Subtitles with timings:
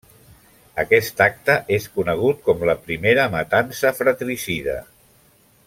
[0.83, 4.79] Aquest acte és conegut com la Primera Matança Fratricida.